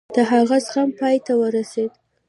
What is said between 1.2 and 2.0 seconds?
ته ورسېد.